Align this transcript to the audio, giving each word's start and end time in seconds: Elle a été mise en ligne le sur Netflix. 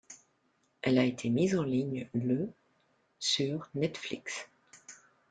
Elle 0.81 0.97
a 0.97 1.03
été 1.05 1.29
mise 1.29 1.55
en 1.55 1.61
ligne 1.61 2.09
le 2.15 2.49
sur 3.19 3.69
Netflix. 3.75 4.49